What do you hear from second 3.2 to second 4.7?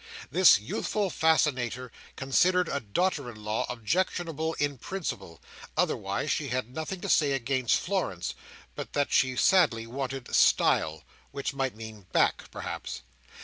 in law objectionable